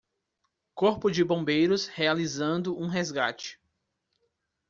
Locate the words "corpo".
0.73-1.11